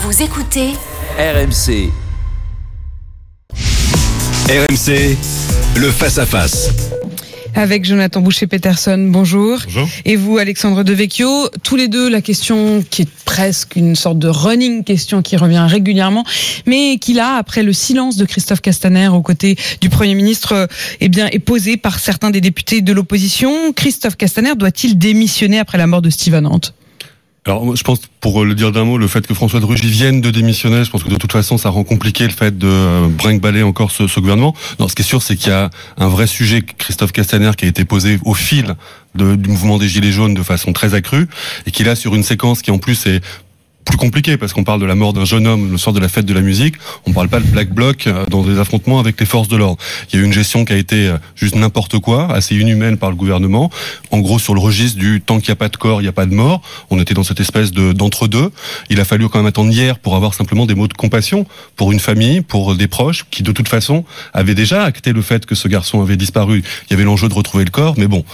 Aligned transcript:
Vous 0.00 0.22
écoutez 0.22 0.68
RMC. 1.18 1.90
RMC, 4.48 5.16
le 5.76 5.90
face-à-face. 5.90 6.70
Avec 7.56 7.84
Jonathan 7.84 8.20
Boucher-Peterson, 8.20 9.08
bonjour. 9.08 9.58
Bonjour. 9.64 9.88
Et 10.04 10.14
vous, 10.14 10.38
Alexandre 10.38 10.84
Devecchio, 10.84 11.48
tous 11.64 11.74
les 11.74 11.88
deux, 11.88 12.08
la 12.08 12.20
question 12.20 12.84
qui 12.88 13.02
est 13.02 13.10
presque 13.24 13.74
une 13.74 13.96
sorte 13.96 14.20
de 14.20 14.28
running 14.28 14.84
question 14.84 15.20
qui 15.20 15.36
revient 15.36 15.66
régulièrement, 15.68 16.24
mais 16.66 16.98
qui 16.98 17.12
là, 17.12 17.34
après 17.34 17.64
le 17.64 17.72
silence 17.72 18.16
de 18.16 18.24
Christophe 18.24 18.60
Castaner 18.60 19.08
aux 19.08 19.22
côtés 19.22 19.56
du 19.80 19.88
Premier 19.88 20.14
ministre, 20.14 20.52
euh, 20.52 20.66
eh 21.00 21.08
bien, 21.08 21.26
est 21.26 21.40
posée 21.40 21.76
par 21.76 21.98
certains 21.98 22.30
des 22.30 22.40
députés 22.40 22.82
de 22.82 22.92
l'opposition. 22.92 23.72
Christophe 23.72 24.16
Castaner 24.16 24.54
doit-il 24.54 24.96
démissionner 24.96 25.58
après 25.58 25.76
la 25.76 25.88
mort 25.88 26.02
de 26.02 26.10
Steven 26.10 26.46
Hunt 26.46 26.72
Alors, 27.46 27.74
je 27.74 27.82
pense, 27.82 28.00
pour 28.20 28.44
le 28.44 28.54
dire 28.54 28.72
d'un 28.72 28.84
mot, 28.84 28.98
le 28.98 29.08
fait 29.08 29.26
que 29.26 29.32
François 29.32 29.60
de 29.60 29.64
Rugy 29.64 29.88
vienne 29.88 30.20
de 30.20 30.30
démissionner, 30.30 30.84
je 30.84 30.90
pense 30.90 31.02
que 31.02 31.08
de 31.08 31.16
toute 31.16 31.32
façon, 31.32 31.56
ça 31.56 31.70
rend 31.70 31.84
compliqué 31.84 32.24
le 32.24 32.32
fait 32.32 32.58
de 32.58 32.66
euh, 32.66 33.08
brinque-baller 33.08 33.62
encore 33.62 33.90
ce, 33.90 34.20
gouvernement. 34.20 34.54
Non, 34.78 34.88
ce 34.88 34.94
qui 34.94 35.02
est 35.02 35.04
sûr, 35.04 35.22
c'est 35.22 35.36
qu'il 35.36 35.50
y 35.50 35.54
a 35.54 35.70
un 35.96 36.08
vrai 36.08 36.26
sujet, 36.26 36.62
Christophe 36.62 37.12
Castaner, 37.12 37.52
qui 37.56 37.64
a 37.64 37.68
été 37.68 37.84
posé 37.84 38.18
au 38.24 38.34
fil 38.34 38.74
du 39.14 39.48
mouvement 39.48 39.78
des 39.78 39.88
Gilets 39.88 40.12
jaunes 40.12 40.34
de 40.34 40.42
façon 40.42 40.72
très 40.72 40.94
accrue, 40.94 41.26
et 41.66 41.70
qui 41.70 41.84
là, 41.84 41.96
sur 41.96 42.14
une 42.14 42.22
séquence 42.22 42.60
qui 42.60 42.70
en 42.70 42.78
plus 42.78 43.06
est 43.06 43.22
plus 43.88 43.96
compliqué 43.96 44.36
parce 44.36 44.52
qu'on 44.52 44.64
parle 44.64 44.80
de 44.80 44.86
la 44.86 44.94
mort 44.94 45.12
d'un 45.12 45.24
jeune 45.24 45.46
homme 45.46 45.72
le 45.72 45.78
soir 45.78 45.92
de 45.94 46.00
la 46.00 46.08
fête 46.08 46.26
de 46.26 46.34
la 46.34 46.42
musique. 46.42 46.74
On 47.06 47.12
parle 47.12 47.28
pas 47.28 47.40
de 47.40 47.46
black 47.46 47.70
bloc 47.72 48.06
euh, 48.06 48.24
dans 48.26 48.42
des 48.42 48.58
affrontements 48.58 49.00
avec 49.00 49.18
les 49.18 49.26
forces 49.26 49.48
de 49.48 49.56
l'ordre. 49.56 49.78
Il 50.12 50.16
y 50.16 50.18
a 50.18 50.22
eu 50.22 50.26
une 50.26 50.32
gestion 50.32 50.64
qui 50.64 50.72
a 50.72 50.76
été 50.76 51.08
euh, 51.08 51.16
juste 51.34 51.54
n'importe 51.56 51.98
quoi, 51.98 52.30
assez 52.32 52.54
inhumaine 52.56 52.98
par 52.98 53.10
le 53.10 53.16
gouvernement. 53.16 53.70
En 54.10 54.18
gros, 54.20 54.38
sur 54.38 54.54
le 54.54 54.60
registre 54.60 54.98
du 54.98 55.20
tant 55.24 55.38
qu'il 55.38 55.48
n'y 55.48 55.52
a 55.52 55.56
pas 55.56 55.68
de 55.68 55.76
corps, 55.76 56.00
il 56.00 56.04
n'y 56.04 56.08
a 56.08 56.12
pas 56.12 56.26
de 56.26 56.34
mort. 56.34 56.60
On 56.90 57.00
était 57.00 57.14
dans 57.14 57.22
cette 57.24 57.40
espèce 57.40 57.72
de 57.72 57.92
d'entre-deux. 57.92 58.50
Il 58.90 59.00
a 59.00 59.04
fallu 59.04 59.28
quand 59.28 59.38
même 59.38 59.46
attendre 59.46 59.72
hier 59.72 59.98
pour 59.98 60.16
avoir 60.16 60.34
simplement 60.34 60.66
des 60.66 60.74
mots 60.74 60.88
de 60.88 60.92
compassion 60.94 61.46
pour 61.76 61.90
une 61.92 62.00
famille, 62.00 62.42
pour 62.42 62.74
des 62.74 62.88
proches 62.88 63.24
qui 63.30 63.42
de 63.42 63.52
toute 63.52 63.68
façon 63.68 64.04
avaient 64.34 64.54
déjà 64.54 64.84
acté 64.84 65.12
le 65.12 65.22
fait 65.22 65.46
que 65.46 65.54
ce 65.54 65.66
garçon 65.68 66.02
avait 66.02 66.16
disparu. 66.16 66.62
Il 66.88 66.90
y 66.90 66.94
avait 66.94 67.04
l'enjeu 67.04 67.28
de 67.28 67.34
retrouver 67.34 67.64
le 67.64 67.70
corps, 67.70 67.94
mais 67.96 68.06
bon. 68.06 68.24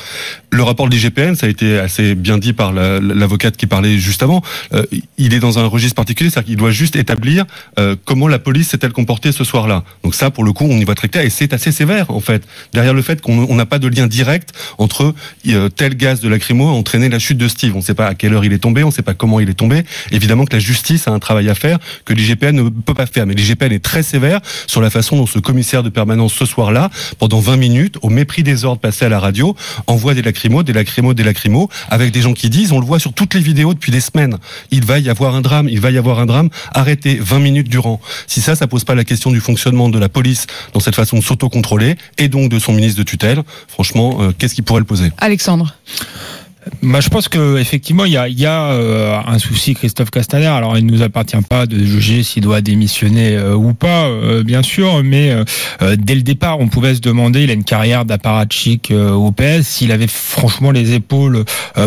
Le 0.51 0.63
rapport 0.63 0.89
de 0.89 0.95
l'IGPN, 0.95 1.35
ça 1.37 1.47
a 1.47 1.49
été 1.49 1.79
assez 1.79 2.15
bien 2.15 2.39
dit 2.39 2.53
par 2.53 2.73
la- 2.73 3.01
l'avocate 3.01 3.57
qui 3.57 3.67
parlait 3.67 3.99
juste 3.99 4.23
avant. 4.23 4.43
Euh, 4.73 4.85
il 5.19 5.35
est 5.35 5.44
dans 5.45 5.59
un 5.59 5.67
registre 5.67 5.95
particulier, 5.95 6.31
c'est-à-dire 6.31 6.49
qu'il 6.49 6.57
doit 6.57 6.71
juste 6.71 6.97
établir 6.97 7.45
euh, 7.79 7.97
comment 8.05 8.29
la 8.29 8.39
police 8.39 8.69
s'est-elle 8.69 8.93
comportée 8.93 9.33
ce 9.33 9.45
soir-là. 9.45 9.85
Donc 10.03 10.15
ça, 10.15 10.31
pour 10.31 10.45
le 10.45 10.53
coup, 10.53 10.65
on 10.69 10.79
y 10.79 10.85
va 10.85 10.95
très 10.95 11.09
clair 11.09 11.25
et 11.25 11.31
c'est 11.31 11.53
assez 11.53 11.73
sévère 11.73 12.11
en 12.11 12.21
fait. 12.21 12.47
Derrière 12.73 12.95
le 12.95 13.03
fait 13.03 13.21
qu'on 13.21 13.47
on 13.49 13.55
n'a 13.55 13.67
pas 13.67 13.79
de 13.79 13.89
lien 13.89 14.07
direct 14.07 14.53
entre 14.79 15.15
euh, 15.49 15.69
tel 15.69 15.97
gaz 15.97 16.21
de 16.21 16.29
lacrymo 16.29 16.69
a 16.69 16.73
entraîné 16.73 17.09
la 17.09 17.19
chute 17.19 17.39
de 17.39 17.49
Steve. 17.49 17.75
On 17.75 17.79
ne 17.79 17.85
sait 17.85 17.95
pas 17.95 18.07
à 18.07 18.15
quelle 18.15 18.35
heure 18.35 18.45
il 18.45 18.53
est 18.53 18.59
tombé, 18.59 18.83
on 18.83 18.89
ne 18.89 18.93
sait 18.93 19.03
pas 19.03 19.15
comment 19.15 19.41
il 19.41 19.49
est 19.49 19.55
tombé. 19.55 19.85
Évidemment 20.11 20.45
que 20.45 20.55
la 20.55 20.61
justice 20.61 21.09
a 21.09 21.11
un 21.11 21.19
travail 21.19 21.49
à 21.49 21.55
faire 21.55 21.79
que 22.05 22.13
l'IGPN 22.13 22.57
ne 22.57 22.69
peut 22.69 22.95
pas 22.95 23.07
faire. 23.07 23.27
Mais 23.27 23.35
l'IGPN 23.35 23.73
est 23.73 23.85
très 23.85 24.03
sévère 24.03 24.41
sur 24.67 24.81
la 24.81 24.91
façon 24.91 25.17
dont 25.17 25.27
ce 25.27 25.39
commissaire 25.39 25.83
de 25.83 25.89
permanence 25.89 26.35
ce 26.35 26.47
soir-là, 26.47 26.91
pendant 27.19 27.41
20 27.41 27.57
minutes, 27.57 27.97
au 28.03 28.11
mépris 28.11 28.43
des 28.43 28.65
ordres 28.65 28.81
passés 28.81 29.05
à 29.05 29.09
la 29.09 29.21
radio, 29.21 29.55
envoie 29.87 30.15
des 30.15 30.23
lacrymos, 30.23 30.63
des 30.63 30.73
lacrymos, 30.73 31.15
des 31.15 31.25
lacrymos, 31.25 31.69
avec 31.91 32.13
des 32.13 32.23
gens 32.23 32.33
qui 32.33 32.51
disent, 32.51 32.73
on 32.73 32.81
le 32.81 32.87
voit 32.87 32.99
sur 32.99 33.13
toutes 33.13 33.35
les 33.35 33.41
vidéos 33.41 33.75
depuis 33.75 33.93
des 33.93 34.01
semaines, 34.01 34.39
il 34.71 34.85
va 34.85 34.99
y 34.99 35.09
avoir 35.09 35.34
un 35.35 35.41
drame, 35.41 35.69
il 35.69 35.81
va 35.81 35.91
y 35.91 35.99
avoir 35.99 36.19
un 36.21 36.27
drame, 36.27 36.51
arrêtez 36.73 37.17
20 37.21 37.39
minutes 37.39 37.69
durant. 37.69 38.01
Si 38.27 38.41
ça, 38.41 38.57
ça 38.57 38.67
pose 38.67 38.85
pas 38.85 38.95
la 38.95 39.05
question 39.05 39.31
du 39.31 39.41
fonctionnement 39.41 39.89
de 39.89 39.99
la 39.99 40.09
police 40.09 40.47
dans 40.73 40.81
cette 40.81 40.95
façon 40.95 41.19
de 41.19 41.23
s'autocontrôler, 41.23 41.97
et 42.19 42.29
donc 42.29 42.51
de 42.51 42.59
son 42.59 42.73
ministre 42.73 42.99
de 42.99 43.05
tutelle, 43.05 43.43
franchement, 43.69 44.19
euh, 44.21 44.33
qu'est-ce 44.37 44.55
qui 44.55 44.63
pourrait 44.63 44.81
le 44.81 44.87
poser? 44.87 45.11
Alexandre 45.19 45.75
Moi, 46.83 47.01
je 47.01 47.09
pense 47.09 47.29
que 47.29 47.59
effectivement, 47.59 48.05
il 48.05 48.13
y 48.13 48.47
a, 48.47 48.73
euh, 48.73 49.19
un 49.27 49.39
souci, 49.39 49.75
Christophe 49.75 50.11
Castaner. 50.11 50.47
Alors, 50.47 50.79
il 50.79 50.87
ne 50.87 50.93
nous 50.93 51.03
appartient 51.03 51.37
pas 51.49 51.67
de 51.67 51.85
juger 51.85 52.23
s'il 52.23 52.43
doit 52.43 52.61
démissionner 52.61 53.37
euh, 53.37 53.55
ou 53.55 53.75
pas, 53.75 54.07
euh, 54.07 54.43
bien 54.43 54.63
sûr, 54.63 55.03
mais 55.03 55.35
dès 55.99 56.15
le 56.15 56.23
départ, 56.23 56.61
on 56.61 56.69
pouvait 56.69 56.95
se 56.95 57.01
demander. 57.01 57.43
Il 57.45 57.51
a 57.51 57.55
une 57.55 57.65
carrière 57.65 58.05
d'apparatchik 58.05 58.93
au 58.93 59.31
PS. 59.33 59.63
S'il 59.63 59.93
avait 59.93 60.07
franchement 60.07 60.71
les 60.71 60.95
épaules 60.95 61.45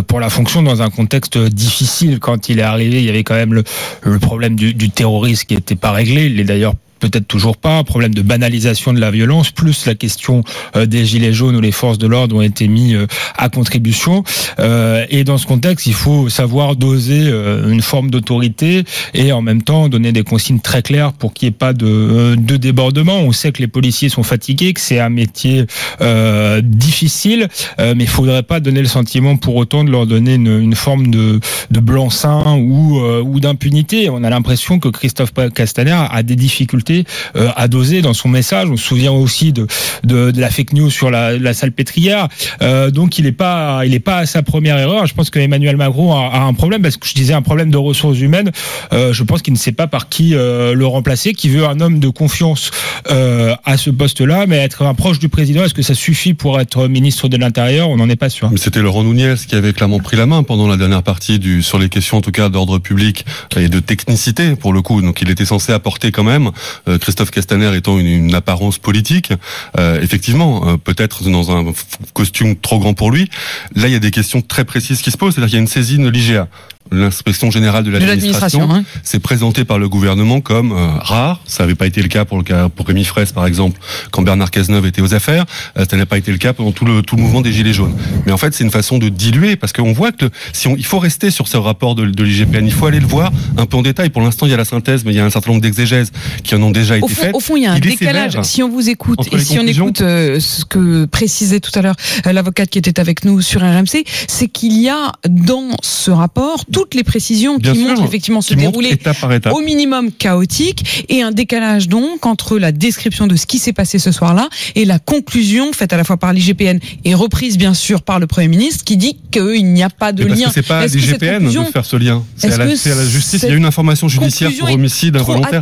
pour 0.08 0.20
la 0.20 0.30
fonction 0.30 0.62
dans 0.62 0.82
un 0.82 0.90
contexte 0.90 1.38
difficile 1.38 2.20
quand 2.20 2.50
il 2.50 2.59
est 2.59 2.64
arrivé, 2.64 2.98
il 2.98 3.06
y 3.06 3.09
avait 3.09 3.24
quand 3.24 3.36
même 3.36 3.54
le, 3.54 3.64
le 4.02 4.20
problème 4.20 4.56
du, 4.56 4.74
du 4.74 4.90
terrorisme 4.90 5.46
qui 5.48 5.56
n'était 5.56 5.76
pas 5.76 5.92
réglé. 5.92 6.26
Il 6.26 6.40
est 6.40 6.44
d'ailleurs 6.44 6.74
peut-être 7.00 7.28
toujours 7.28 7.58
pas, 7.58 7.84
problème 7.84 8.13
de 8.13 8.22
banalisation 8.22 8.94
de 8.94 9.00
la 9.00 9.12
violence, 9.12 9.52
plus 9.52 9.85
la 9.85 9.96
question 9.96 10.44
euh, 10.75 10.85
des 10.85 11.06
gilets 11.06 11.34
jaunes 11.34 11.56
où 11.56 11.62
les 11.62 11.72
forces 11.72 11.97
de 11.97 12.08
l'ordre 12.08 12.35
ont 12.35 12.41
été 12.41 12.68
mis 12.68 12.96
euh, 12.96 13.08
à 13.38 13.50
contribution. 13.50 14.24
Euh, 14.59 15.06
et 15.09 15.24
dans 15.24 15.38
ce 15.38 15.46
contexte, 15.46 15.85
il 15.85 15.94
faut 15.94 16.30
savoir 16.30 16.75
doser 16.75 17.28
une 17.68 17.81
forme 17.81 18.09
d'autorité 18.09 18.84
et 19.13 19.31
en 19.31 19.41
même 19.41 19.62
temps 19.62 19.90
donner 19.90 20.12
des 20.12 20.24
consignes 20.24 20.59
très 20.59 20.81
claires 20.81 21.13
pour 21.13 21.34
qu'il 21.34 21.47
n'y 21.47 21.50
ait 21.50 21.58
pas 21.58 21.74
de, 21.74 22.35
de 22.35 22.58
débordement. 22.58 23.19
On 23.19 23.31
sait 23.31 23.52
que 23.52 23.62
les 23.62 23.68
policiers 23.68 24.09
sont 24.09 24.24
fatigués, 24.24 24.74
que 24.74 24.81
c'est 24.81 25.00
un 25.00 25.09
métier 25.09 25.66
euh, 26.02 26.62
difficile, 26.62 27.47
mais 27.78 28.03
il 28.03 28.08
faudrait 28.08 28.44
pas 28.44 28.59
donner 28.59 28.81
le 28.81 28.88
sentiment 28.88 29.38
pour 29.38 29.56
autant 29.56 29.84
de 29.84 29.91
leur 29.91 30.08
donner 30.08 30.35
une, 30.35 30.59
une 30.59 30.75
forme 30.75 31.09
de, 31.09 31.40
de 31.72 31.79
blanc-seing 31.79 32.58
ou, 32.58 33.00
euh, 33.00 33.22
ou 33.22 33.40
d'impunité. 33.40 34.09
On 34.09 34.24
a 34.24 34.29
l'impression 34.29 34.79
que 34.79 34.90
Christophe 34.90 35.34
Castaner 35.53 36.06
a 36.09 36.24
des 36.24 36.35
difficultés 36.35 36.87
euh, 36.90 37.50
à 37.56 37.68
doser 37.68 38.02
dans 38.02 38.14
son 38.14 38.30
message. 38.30 38.70
On 38.70 38.78
se 38.78 38.84
souvient 38.84 39.12
aussi 39.12 39.53
de, 39.53 39.68
de, 40.03 40.31
de 40.31 40.42
la 40.42 40.50
fake 40.50 40.74
news 40.74 40.90
sur 40.90 41.12
la, 41.12 41.38
la 41.38 41.53
salpêtrière. 41.53 42.28
Euh, 42.62 42.92
donc 42.92 43.18
il 43.18 43.25
n'est 43.25 43.31
pas, 43.31 43.86
il 43.86 43.94
est 43.94 44.00
pas 44.00 44.18
à 44.18 44.25
sa 44.25 44.44
première 44.44 44.78
erreur. 44.78 45.06
Je 45.06 45.14
pense 45.14 45.30
que 45.30 45.40
Emmanuel 45.40 45.78
Macron 45.78 46.14
a, 46.14 46.30
a 46.34 46.40
un 46.42 46.53
problème 46.53 46.81
parce 46.81 46.97
que 46.97 47.08
je 47.08 47.14
disais 47.14 47.34
un 47.34 47.42
problème 47.42 47.72
de 47.72 47.78
ressources 47.78 48.20
humaines. 48.20 48.52
Euh, 48.94 49.14
je 49.14 49.24
pense 49.24 49.42
qu'il 49.42 49.53
ne 49.53 49.58
sait 49.58 49.72
pas 49.72 49.88
par 49.88 50.09
qui 50.09 50.36
euh, 50.36 50.74
le 50.74 50.86
remplacer, 50.86 51.34
qui 51.34 51.50
veut 51.50 51.66
un 51.66 51.80
homme 51.80 52.00
de 52.00 52.09
confiance 52.09 52.72
euh, 53.09 53.56
à 53.66 53.78
ce 53.78 53.90
poste-là, 53.90 54.46
mais 54.47 54.58
être 54.58 54.84
un 54.84 54.94
proche 54.94 55.20
du 55.20 55.30
président, 55.30 55.64
est-ce 55.64 55.74
que 55.74 55.81
ça 55.81 55.96
suffit 55.96 56.34
pour 56.34 56.59
être 56.59 56.88
ministre 56.88 57.28
de 57.28 57.38
l'Intérieur? 57.38 57.90
On 57.90 57.97
n'en 57.97 58.09
est 58.09 58.16
pas 58.16 58.30
sûr. 58.30 58.50
C'était 58.56 58.81
Laurent 58.81 59.03
Nunez 59.03 59.36
qui 59.47 59.56
avait 59.56 59.74
clairement 59.74 60.00
pris 60.00 60.18
la 60.18 60.26
main 60.26 60.44
pendant 60.44 60.68
la 60.68 60.78
dernière 60.78 61.03
partie 61.03 61.40
du 61.40 61.64
sur 61.64 61.80
les 61.80 61.90
questions 61.90 62.18
en 62.18 62.22
tout 62.22 62.31
cas 62.31 62.50
d'ordre 62.50 62.80
public 62.80 63.26
et 63.56 63.70
de 63.70 63.80
technicité 63.80 64.56
pour 64.56 64.74
le 64.74 64.81
coup. 64.81 65.02
Donc 65.02 65.22
il 65.22 65.30
était 65.30 65.46
censé 65.46 65.72
apporter 65.74 66.12
quand 66.12 66.24
même 66.24 66.52
Christophe 67.00 67.32
Castaner 67.32 67.76
étant 67.76 68.00
une, 68.00 68.34
apparence 68.36 68.78
politique, 68.78 69.34
euh, 69.78 70.02
effectivement 70.02 70.68
euh, 70.68 70.78
peut-être 70.78 71.24
dans 71.30 71.52
un 71.52 71.74
costume 72.14 72.56
trop 72.56 72.80
grand 72.80 72.94
pour 72.94 73.12
lui. 73.12 73.30
Là 73.76 73.88
il 73.88 73.94
y 73.94 73.96
a 73.96 74.00
des 74.00 74.12
questions 74.12 74.42
très 74.42 74.66
précises 74.66 75.02
qui 75.02 75.12
se 75.12 75.18
posent. 75.18 75.36
C'est-à-dire 75.36 75.50
qu'il 75.50 75.58
y 75.58 75.60
a 75.60 75.62
une 75.62 75.68
saisine 75.68 76.04
de 76.04 76.10
l'IGA. 76.10 76.48
L'inspection 76.92 77.52
générale 77.52 77.84
de 77.84 77.92
l'administration. 77.92 78.70
hein. 78.72 78.84
c'est 79.03 79.20
présenté 79.20 79.66
par 79.66 79.80
le 79.80 79.90
gouvernement 79.90 80.42
comme 80.42 80.72
euh, 80.72 80.88
rare. 81.00 81.42
Ça 81.46 81.64
n'avait 81.64 81.75
pas 81.75 81.88
été 81.88 82.02
le 82.02 82.08
cas 82.08 82.25
pour 82.25 82.38
le 82.38 82.44
cas 82.44 82.70
pour 82.70 82.86
Rémi 82.88 83.03
Fraisse 83.03 83.31
par 83.31 83.46
exemple 83.46 83.80
quand 84.12 84.22
Bernard 84.22 84.52
Cazeneuve 84.52 84.86
était 84.86 85.02
aux 85.02 85.14
affaires. 85.14 85.46
Euh, 85.78 85.86
ça 85.90 85.97
n'a 85.97 86.06
pas 86.06 86.18
été 86.18 86.31
le 86.31 86.38
cas 86.38 86.53
pendant 86.53 86.72
tout 86.72 86.86
le 86.86 87.02
tout 87.02 87.16
le 87.16 87.22
mouvement 87.22 87.42
des 87.42 87.52
gilets 87.53 87.74
jaunes. 87.74 87.96
Mais 88.26 88.31
en 88.31 88.38
fait 88.38 88.53
c'est 88.53 88.64
une 88.64 88.72
façon 88.72 88.97
de 88.97 89.09
diluer 89.09 89.56
parce 89.56 89.74
qu'on 89.74 89.94
voit 89.94 90.12
que 90.12 90.26
le- 90.26 90.31
si 90.53 90.68
on, 90.68 90.76
il 90.76 90.86
faut 90.86 91.00
rester 91.00 91.31
sur 91.31 91.47
ce 91.47 91.58
rapport 91.58 91.96
de, 91.96 92.06
de 92.06 92.24
l'IGPN, 92.24 92.66
il 92.66 92.72
faut 92.74 92.86
aller 92.88 93.00
le 93.00 93.08
voir 93.08 93.31
un 93.58 93.66
peu 93.66 93.78
en 93.78 93.81
détail. 93.81 94.09
Pour 94.09 94.22
l'instant 94.22 94.46
il 94.46 94.50
y 94.52 94.53
a 94.53 94.58
la 94.58 94.66
synthèse, 94.66 95.03
mais 95.06 95.11
il 95.14 95.17
y 95.17 95.20
a 95.20 95.26
un 95.26 95.29
certain 95.29 95.52
nombre 95.52 95.61
d'exégèses 95.61 96.11
qui 96.44 96.56
en 96.56 96.61
ont 96.64 96.72
déjà 96.72 96.97
été 96.97 97.08
fond, 97.08 97.22
faites. 97.23 97.35
au 97.35 97.40
fond, 97.40 97.56
il 97.58 97.64
y 97.64 97.66
a 97.66 97.72
un 97.73 97.76
Il 97.76 97.82
décalage. 97.82 98.40
Si 98.44 98.64
on 98.64 98.70
vous 98.70 98.90
écoute 98.90 99.20
et 99.32 99.40
si 99.40 99.58
on 99.59 99.66
écoute 99.67 100.02
euh, 100.02 100.40
ce 100.40 100.66
que 100.66 101.06
précisait 101.06 101.59
tout 101.59 101.72
à 101.78 101.82
l'heure 101.82 101.96
l'avocate 102.26 102.70
qui 102.70 102.78
était 102.78 103.00
avec 103.00 103.23
nous 103.26 103.41
sur 103.41 103.61
RMC, 103.61 104.03
c'est 104.28 104.47
qu'il 104.47 104.73
y 104.79 104.90
a 104.90 105.11
dans 105.28 105.70
ce 105.82 106.11
rapport 106.11 106.64
toutes 106.78 106.94
les 106.96 107.03
précisions 107.03 107.58
Bien 107.58 107.74
qui 107.74 107.79
sûr, 107.79 107.88
montrent 107.90 108.03
effectivement 108.06 108.41
se 108.41 108.53
dérouler 108.53 108.90
étape 108.91 109.20
par 109.20 109.34
étape. 109.34 109.53
au 109.53 109.62
minimum 109.62 110.12
chaotique 110.12 111.06
et 111.09 111.22
un 111.22 111.32
décalage 111.32 111.88
donc 111.88 112.26
entre 112.26 112.58
la 112.59 112.72
description 112.72 113.28
de 113.28 113.35
ce 113.35 113.46
qui 113.46 113.58
s'est 113.58 113.74
passé 113.74 114.00
ce 114.00 114.12
soir-là 114.12 114.50
et 114.76 114.85
la 114.85 115.00
conclusion 115.00 115.74
faite 115.74 115.94
à 115.94 115.97
la 115.97 116.03
fois 116.03 116.18
par 116.18 116.34
l'IGPN 116.34 116.79
et 117.06 117.14
reprise 117.16 117.58
bien 117.58 117.74
sûr 117.74 118.02
par 118.03 118.20
le 118.20 118.28
Premier 118.28 118.47
ministre 118.47 118.84
qui 118.84 118.97
dit 118.97 119.18
qu'il 119.32 119.74
n'y 119.74 119.84
a 119.84 119.90
pas 119.90 120.12
de 120.14 120.24
Mais 120.24 120.29
parce 120.29 120.40
lien. 120.41 120.47
que 120.47 120.53
c'est 120.53 120.62
pas 120.68 120.79
à 120.82 120.88
l'IGPN 120.88 121.46
de 121.52 121.72
faire 121.72 121.85
ce 121.85 121.96
lien? 121.96 122.24
C'est 122.35 122.47
Est-ce 122.47 122.56
à, 122.56 122.58
la- 122.59 122.66
à 122.66 123.06
justice. 123.06 123.44
Il 123.44 123.50
y 123.50 123.52
a 123.53 123.56
une 123.56 123.66
information 123.66 124.08
judiciaire 124.08 124.52
pour 124.59 124.70
homicide 124.72 125.16
involontaire. 125.18 125.62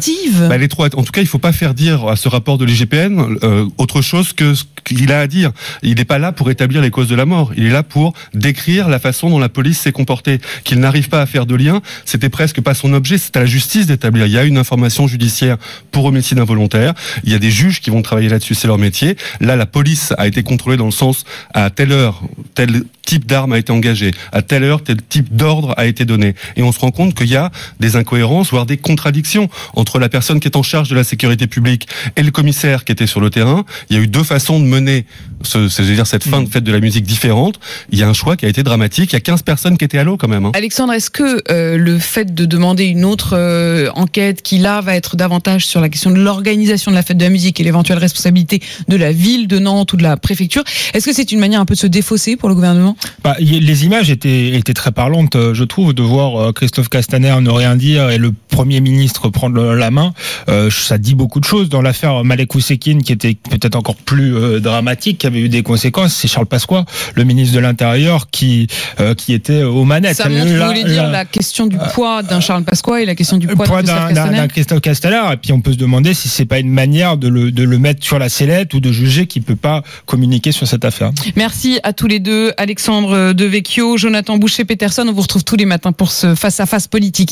Bah, 0.50 0.56
elle 0.56 0.64
est 0.64 0.68
trop. 0.68 0.84
En 0.86 0.90
tout 1.04 1.12
cas, 1.12 1.22
il 1.22 1.28
faut 1.28 1.38
pas 1.40 1.54
faire 1.54 1.74
dire 1.74 2.08
à 2.08 2.16
ce 2.16 2.28
rapport 2.28 2.58
de 2.58 2.66
l'IGPN 2.66 3.38
euh, 3.44 3.66
autre 3.78 4.02
chose 4.02 4.34
que 4.34 4.54
ce 4.54 4.64
qu'il 4.84 5.12
a 5.12 5.20
à 5.22 5.28
dire. 5.28 5.52
Il 5.84 5.96
n'est 5.96 6.06
pas 6.06 6.20
là 6.20 6.32
pour 6.32 6.50
établir 6.52 6.82
les 6.82 6.92
causes 6.92 7.08
de 7.08 7.16
la 7.16 7.26
mort. 7.26 7.52
Il 7.58 7.66
est 7.66 7.70
là 7.70 7.84
pour 7.84 8.14
décrire 8.34 8.90
la 8.90 9.00
façon 9.00 9.30
dont 9.30 9.40
la 9.40 9.50
police 9.50 9.80
s'est 9.80 9.92
comportée. 9.92 10.40
Qu'il 10.64 10.80
n'arrive 10.80 11.05
pas 11.10 11.22
à 11.22 11.25
faire 11.25 11.46
de 11.46 11.56
lien, 11.56 11.81
c'était 12.06 12.30
presque 12.30 12.62
pas 12.62 12.74
son 12.74 12.94
objet, 12.94 13.18
c'est 13.18 13.36
à 13.38 13.42
la 13.42 13.46
justice 13.46 13.88
d'établir. 13.88 14.25
Il 14.25 14.31
y 14.31 14.38
a 14.38 14.44
une 14.44 14.57
information 14.57 15.07
judiciaire 15.07 15.57
pour 15.92 16.06
homicide 16.06 16.40
involontaire. 16.40 16.94
Il 17.24 17.31
y 17.31 17.36
a 17.36 17.40
des 17.40 17.52
juges 17.52 17.81
qui 17.81 17.90
vont 17.90 18.02
travailler 18.02 18.30
là-dessus, 18.30 18.56
c'est 18.56 18.68
leur 18.68 18.78
métier. 18.78 19.18
Là, 19.40 19.56
la 19.56 19.66
police 19.66 20.13
a 20.18 20.28
été 20.28 20.44
contrôlée 20.44 20.78
dans 20.78 20.86
le 20.86 20.92
sens 20.92 21.25
à 21.54 21.69
telle 21.69 21.92
heure, 21.92 22.22
tel 22.54 22.84
type 23.06 23.25
d'arme 23.25 23.54
a 23.54 23.57
été 23.57 23.72
engagé, 23.72 24.12
à 24.31 24.42
telle 24.42 24.63
heure, 24.63 24.84
tel 24.84 24.98
type 25.02 25.36
d'ordre 25.36 25.74
a 25.78 25.86
été 25.86 26.06
donné. 26.06 26.36
Et 26.56 26.63
on 26.63 26.72
se 26.72 26.80
rend 26.80 26.92
compte 26.92 27.16
qu'il 27.16 27.28
y 27.28 27.36
a 27.36 27.52
des 27.80 27.96
incohérences, 27.96 28.50
voire 28.50 28.66
des 28.66 28.78
contradictions 28.78 29.50
entre 29.75 30.00
la 30.00 30.10
personne 30.10 30.40
qui 30.40 30.48
est 30.48 30.57
en 30.57 30.63
charge 30.63 30.90
de 30.90 30.96
la 30.96 31.04
sécurité 31.04 31.48
publique 31.48 31.88
et 32.16 32.24
le 32.24 32.31
commissaire 32.31 32.84
qui 32.84 32.92
était 32.92 33.07
sur 33.07 33.22
le 33.22 33.30
terrain. 33.30 33.66
Il 33.90 33.96
y 33.96 34.00
a 34.00 34.02
eu 34.02 34.07
deux 34.07 34.24
façons 34.24 34.60
de 34.60 34.66
mener 34.66 35.06
ce, 35.44 35.81
dire 35.81 36.07
cette 36.07 36.24
fin 36.24 36.42
de 36.42 36.50
fête 36.50 36.63
de 36.63 36.72
la 36.72 36.80
musique 36.80 37.06
différente. 37.06 37.60
Il 37.92 38.00
y 38.00 38.04
a 38.04 38.07
un 38.07 38.13
choix 38.13 38.36
qui 38.36 38.46
a 38.46 38.50
été 38.50 38.63
dramatique. 38.63 39.12
Il 39.12 39.16
y 39.16 39.18
a 39.18 39.22
15 39.22 39.44
personnes 39.44 39.78
qui 39.78 39.86
étaient 39.86 39.98
à 39.98 40.04
l'eau 40.04 40.18
quand 40.18 40.28
même. 40.28 40.46
Hein. 40.46 40.51
Alexandre, 40.56 40.94
est-ce 40.94 41.10
que 41.10 41.44
euh, 41.51 41.78
le 41.78 42.00
fait 42.00 42.34
de 42.34 42.46
demander 42.46 42.86
une 42.86 43.06
autre 43.06 43.34
euh, 43.34 43.90
enquête 43.96 44.42
qui 44.42 44.58
là 44.58 44.81
va 44.81 44.96
être 44.96 45.16
davantage 45.16 45.66
sur 45.66 45.81
la 45.81 45.90
question 45.90 46.12
de 46.12 46.19
l'organisation 46.19 46.92
de 46.92 46.96
la 46.96 47.04
fête 47.04 47.18
de 47.18 47.24
la 47.24 47.30
musique 47.30 47.60
et 47.60 47.63
l'éventuelle 47.63 48.00
responsabilité 48.00 48.62
de 48.88 48.96
la 48.96 49.12
ville 49.12 49.48
de 49.48 49.60
Nantes 49.60 49.94
ou 49.94 49.98
de 49.98 50.04
la 50.04 50.18
préfecture, 50.18 50.63
est-ce 50.94 51.06
que 51.06 51.13
c'est 51.13 51.31
une 51.31 51.40
manière 51.40 51.62
un 51.62 51.66
peu 51.66 51.75
de 51.75 51.80
se 51.80 51.88
défausser 51.88 52.36
pour 52.36 52.50
le 52.50 52.56
gouvernement? 52.56 52.95
Bah, 53.24 53.36
Les 53.40 53.86
images 53.86 54.10
étaient, 54.10 54.50
étaient 54.50 54.74
très 54.74 54.92
parlantes, 54.92 55.36
je 55.54 55.64
trouve, 55.64 55.94
de 55.94 56.04
voir 56.04 56.54
Christophe 56.54 56.90
Castaner 56.90 57.36
ne 57.42 57.50
rien 57.50 57.76
dire 57.76 58.10
et 58.10 58.18
le 58.18 58.32
Premier 58.56 58.80
ministre 58.80 59.28
prendre 59.28 59.62
la 59.74 59.92
main. 59.92 60.13
Euh, 60.48 60.69
ça 60.72 60.98
dit 60.98 61.13
beaucoup 61.13 61.42
de 61.42 61.46
choses. 61.46 61.68
Dans 61.68 61.81
l'affaire 61.81 62.24
Malek 62.24 62.56
Ousekine, 62.56 63.04
qui 63.04 63.12
était 63.12 63.36
peut-être 63.50 63.75
encore 63.75 63.98
plus 63.98 64.34
euh, 64.34 64.62
dramatique, 64.62 65.18
qui 65.18 65.28
avait 65.28 65.42
eu 65.42 65.50
des 65.50 65.62
conséquences, 65.62 66.13
c'est 66.13 66.30
Charles 66.30 66.46
Pasqua, 66.46 66.86
le 67.16 67.25
ministre 67.25 67.54
de 67.54 67.60
l'Intérieur, 67.60 68.30
qui, 68.31 68.68
euh, 69.02 69.13
qui 69.13 69.34
était 69.34 69.63
aux 69.63 69.84
manettes. 69.84 70.16
Ça 70.16 70.30
montre, 70.30 70.48
vous 70.48 70.68
voulez 70.68 70.86
dire, 70.86 71.06
la 71.10 71.25
question 71.25 71.68
du 71.68 71.78
poids 71.94 72.24
d'un 72.24 72.40
Charles 72.40 72.63
Pasqua 72.63 73.02
et 73.02 73.06
la 73.06 73.13
question 73.13 73.36
du 73.36 73.46
poids, 73.46 73.84
d'un 73.84 74.48
Christophe 74.48 74.80
Castaner. 74.80 75.34
Et 75.34 75.36
puis 75.36 75.51
on 75.51 75.60
peut 75.60 75.74
se 75.74 75.78
demander 75.78 76.13
si 76.13 76.30
c'est 76.30 76.46
pas 76.46 76.60
une 76.60 76.72
manière 76.72 77.18
de 77.18 77.28
le, 77.28 77.51
de 77.51 77.63
le 77.63 77.78
mettre 77.78 78.06
sur 78.06 78.19
la 78.19 78.30
sellette 78.30 78.74
ou 78.74 78.80
de 78.80 78.94
juger 78.94 79.28
qu'il 79.28 79.44
peut 79.44 79.58
pas 79.58 79.84
communiquer 80.06 80.54
sur 80.54 80.66
cette 80.66 80.86
affaire. 80.86 81.12
Merci 81.36 81.81
à 81.84 81.92
tous 81.92 82.08
les 82.08 82.19
deux, 82.19 82.54
Alexandre 82.56 83.34
Devecchio, 83.34 83.98
Jonathan 83.98 84.38
Boucher-Peterson. 84.38 85.06
On 85.10 85.12
vous 85.12 85.24
retrouve 85.24 85.44
tous 85.44 85.58
les 85.58 85.66
matins 85.66 85.92
pour 85.92 86.12
ce 86.12 86.36
face-à-face 86.36 86.88
politique. 86.88 87.24